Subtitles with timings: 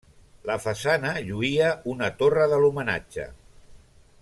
[0.49, 3.31] La façana lluïa una torre de l'homenatge.